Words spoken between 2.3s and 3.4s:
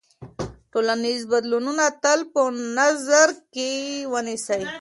په نظر